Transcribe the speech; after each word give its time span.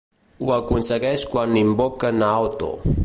Ho 0.45 0.47
aconsegueix 0.55 1.25
quan 1.35 1.53
invoca 1.63 2.13
Naoto. 2.25 2.73